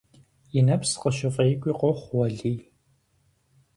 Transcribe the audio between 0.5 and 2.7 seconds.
И нэпс къыщыфӀекӀуи къохъу Уэлий.